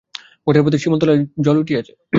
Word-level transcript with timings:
ঘাটের 0.47 0.63
পথে 0.65 0.77
শিমুল 0.77 0.99
তলায় 1.01 1.21
জল 1.45 1.55
উঠিয়াছে। 1.59 1.91